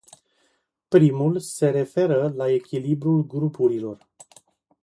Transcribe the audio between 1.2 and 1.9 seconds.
se